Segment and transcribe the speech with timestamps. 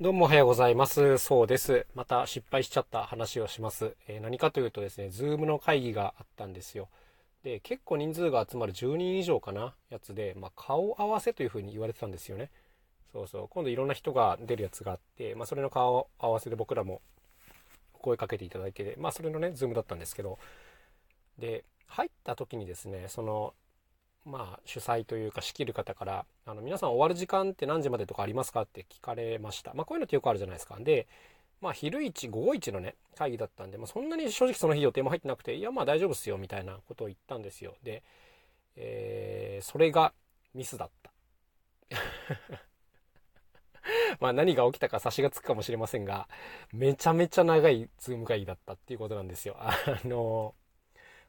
[0.00, 1.18] どうもおはようございます。
[1.18, 1.86] そうです。
[1.94, 3.94] また失敗しちゃった話をします。
[4.08, 6.88] えー、何かというとですね、 Zoom の会議があったんですよ。
[7.44, 12.50] で、結構人数が集まる10人以上かな、やつで、まあ、顔合わせというふうに言われてたんですよね。
[13.12, 13.48] そうそう。
[13.48, 17.00] 今度いろんな人が出るやつがあって、まあ、それの顔合わせで僕らも
[17.92, 20.40] 声かけていただいて、まあ、それのね、 Zoom だったんですけど、
[21.38, 23.54] で、入った時にですね、その、
[24.24, 29.74] まあ、主催というか仕切る方から、あの、皆さん終わる時間って何時までとかありますかって聞かれました。
[29.74, 30.78] まあ、こういうのってよくあるじゃないですか。
[30.80, 31.06] で、
[31.60, 37.76] まあ、昼一、午後一のね、会議だったんで、まあ、そんなに正直その日予定も入ってなくて、いや、まあ大丈夫っすよ、みたいなことを言ったんですよ。
[37.82, 38.02] で、
[38.76, 40.12] えー、それが
[40.54, 41.10] ミスだった。
[44.20, 46.28] まあ何が起きたか差しがつくかもしれませんが、
[46.72, 49.56] めちゃめちゃ長いズーム会議だったっていうことなんですよ。
[49.58, 50.54] あの、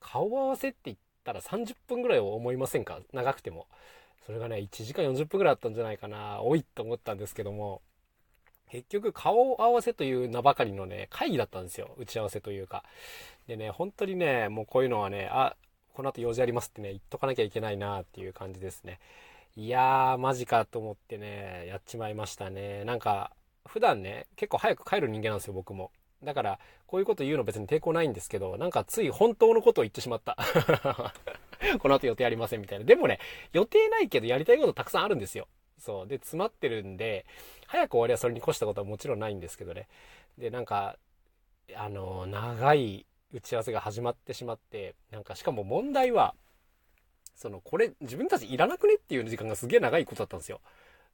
[0.00, 3.00] 顔合わせって言ってたら30分ぐらいを思いませんか？
[3.12, 3.66] 長くても。
[4.26, 6.40] それがね、1時間40分ぐらいあったんじゃないかな。
[6.40, 7.80] 多いと思ったんですけども、
[8.70, 11.90] 結局顔合わせという名ばかりのね、会議だったんですよ。
[11.98, 12.84] 打ち合わせというか。
[13.48, 15.56] でね、本当にね、もうこういうのはね、あ、
[15.94, 19.00] この後用事ありますってね、言っとかなきゃいけないなっていう感じですね。
[19.56, 22.84] いやー、マジかと思ってね、やっちまいましたね。
[22.84, 23.32] なんか、
[23.66, 25.90] 普段ね、結構早く帰る人間なんですよ、僕も。
[26.22, 30.36] だから、こういうこと言うの別に抵抗ないんですけど、なんかつい本当のことを言ってしまった。
[31.80, 32.84] この後予定ありませんみたいな。
[32.84, 33.18] でもね、
[33.52, 35.48] 予定ないけどやりたいことたくさんあるんですよ。
[35.78, 36.06] そう。
[36.06, 37.24] で、詰まってるんで、
[37.66, 39.88] 早く終わりはそれに越したことはもちろんないんですけどね。
[40.38, 40.96] で、なんか、
[41.74, 46.34] あの、長い打ち合わせが始まってしまって、なんかしかも問題は、
[47.34, 50.60] その、これ自分たちいらなくねっていう時間がすげえ長いことだったんですよ。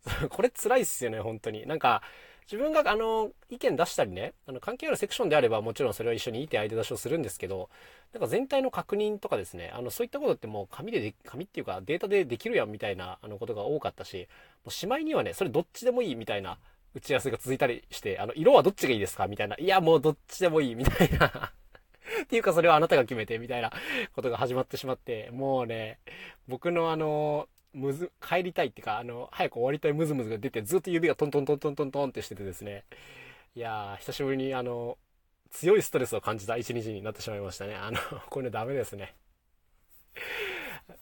[0.31, 1.67] これ辛いっすよね、本当に。
[1.67, 2.03] なんか、
[2.51, 7.69] 自分が、あの、意見出したりね、あの、関係あるセクションであれば、もちろんそれは一緒にいい手相手出しをするんですけど、
[8.13, 14.29] なんか全体の確認とかですね、あの、そういったことってもう紙でで、紙っていうかデータでできるやんみたいな、あの、ことが多かったし、
[14.65, 16.59] もうしまいにはね、それどっちでもいいみたいな
[16.95, 21.53] 打ち合わせが続いたりして、あの、色はどっちがいいですかみたいな、いや、もうどっちでもいいみたいな
[22.23, 23.73] っていうかそれはあなたが決めてみたいな
[24.14, 25.98] ことが始まってしまって、もうね、
[26.48, 32.85] 僕のあの、むず、帰りたいっていうか、あの、早く終わりたいムズムズが出て、ずっと指がトントントントントントンってしててですね。
[33.55, 34.97] いやー、久しぶりにあの、
[35.51, 37.75] 強いストレスを感じた一日になってしまいましたね。
[37.75, 37.98] あの、
[38.31, 39.15] こういうのダメですね。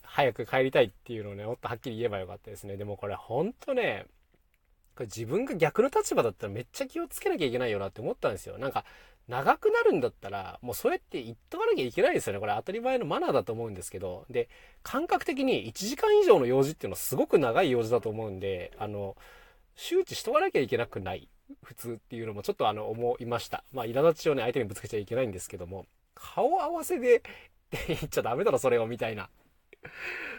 [0.01, 2.75] 早く帰りたいっていうのをね、もっとはっきり言えばよかったですね。
[2.75, 4.05] でもこれほんとね、
[4.95, 8.57] これ自分が逆の立場だったらめっちゃ気をつけなきゃいけないよなって思ったんですよ。
[8.57, 8.85] なんか、
[9.27, 12.39] 長くなるんだったら、もうそうやって言っとかなきゃいけないですよね。
[12.39, 14.25] これ当たり前のマナーだと思うんですけど。
[14.29, 14.49] で、
[14.83, 19.15] 感覚的に1時間以上の用事っていうのはすごく長い用事だと思うんで、あの、
[19.75, 21.27] 周知しとかなきゃいけなくない。
[21.63, 23.63] 普通っていうのもちょっとあの思いました。
[23.71, 27.21] まあ、苛立ちをね、相手にぶつけちゃいけないんですけども、顔合わせで
[27.87, 29.29] 言っちゃダメだろ、それを、みたいな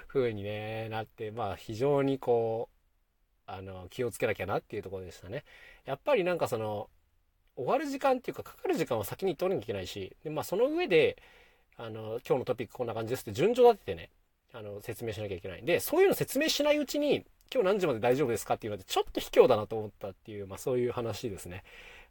[0.08, 2.76] 風にね、なって、まあ、非常にこう、
[3.46, 5.44] あの、気をつけなきゃなっていうところでしたね。
[5.84, 6.90] やっぱりなんかその、
[7.56, 11.16] 終わる時間っていうか、かかる時間は先に取らなきゃいけないし、で、まあ、その上で、
[11.76, 14.10] あの、今日のトピックこんな感じですって順序立ててね、
[14.52, 15.62] あの、説明しなきゃいけない。
[15.64, 21.64] で、そういうの説明しないうちに、今日何時まで大丈夫ですかっていうので、ちょっと卑怯だなと思ったっていう、まあ、そういう話ですね。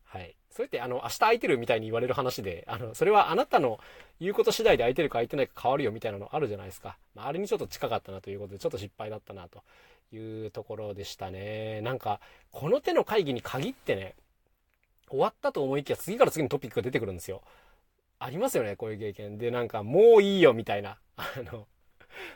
[0.04, 0.36] はい。
[0.50, 3.80] それって、あの、明日空いてるみたいに言われる話で、あの、それはあなたの
[4.22, 6.98] 言うこと次第で空いてるか空いてないか変わるよみたいなのあるじゃないですか。
[7.16, 9.64] まあ、あれにちょっと近かったなということで、ちょっと失敗だったなと
[10.16, 11.82] いうところでしたね。
[11.82, 14.16] なんか、この手の会議に限ってね、
[15.10, 17.42] 終わったと思いきや次から次のトピックが出てくるんですよ。
[18.20, 19.38] ありますよね、こういう経験。
[19.38, 20.98] で、なんか、もういいよ、みたいな。
[21.18, 21.68] あの、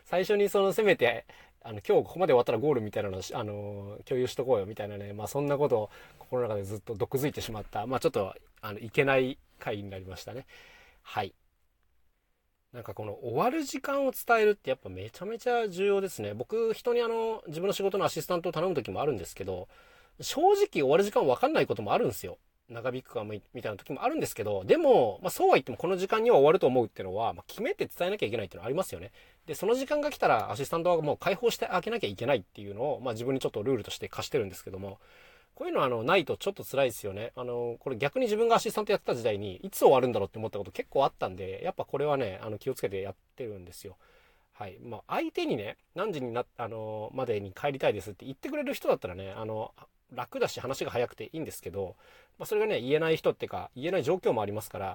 [0.06, 1.26] 最初にその、せめて、
[1.62, 5.14] あの、今日ここまで終わったらゴールみたいなの、あの、共有しとこうよ、みたいなね。
[5.14, 7.86] まあ、そんなことを心の中でずっと毒づいてしまった。
[7.88, 10.46] まあ、ちょっと、あの、いけない回になりましたね。
[11.02, 11.34] はい。
[12.74, 16.36] なんかこの終わる時間を伝えるってやっぱめちゃめちゃ重要ですね。
[16.36, 19.68] 僕、人にあの、自分の仕事のアシスタントを頼む時もあるんですけど、
[20.22, 22.38] 正直終わる時間わかんないこともあるんですよ。
[22.70, 29.12] 長引くかもみたいな時もあるんですけど、でも、まあ、そうは言ってもこの時間には終わると思うっていうのは、まあ、決めて伝えなきゃいけないっていうのはありますよね。
[29.46, 35.00] で、その時間が来たらアシスタントはもう解放してあげなきゃいけないっていうのを、まあ、自分にちょっとルールとして課してるんですけども、
[35.56, 37.34] こういうのはあの、ないとちょっと辛いですよね。
[37.36, 43.98] あの、これ逆に自分がアシスタントやってた時代に、いつ終わるんだろうって思ったこと結構あったんで、やっぱこれはね、あの、気をつけてやってるんですよ。
[44.54, 44.78] はい。
[44.82, 49.74] まあ、相手にね、何時にな、あの、までに帰りたいですって言ってくれる人だったらね、あの、
[50.14, 51.96] 楽だし話が早くていいんですけど、
[52.38, 54.86] まあ、それがね、言えない人っていうか、言えない状況もありますから、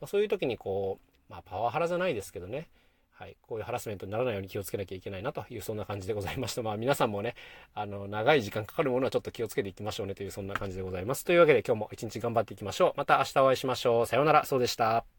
[0.00, 0.98] まあ、そういう時にこ
[1.28, 2.68] う、まあ、パワハラじゃないですけどね、
[3.12, 6.62] はい、こういうハラスメントにならないように気をつけなきゃいけないなという、そんな感じでございました。
[6.62, 7.34] まあ皆さんもね、
[7.74, 11.24] あの、長い時間かかるものはちょっと気をつけていきましょうねという、そんな感じでございます。
[11.24, 12.92] というわけで今日も一日頑張っていきましょう。
[12.96, 14.06] また明日お会いしましょう。
[14.06, 15.15] さようなら、そうでした。